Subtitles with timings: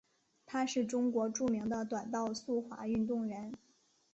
[0.47, 3.53] 她是中国著名的短道速滑运动员。